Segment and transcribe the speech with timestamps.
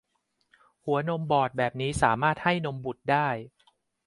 [0.85, 3.27] หัวนมบอดแบบนี้สามารถให้นมบุตรได้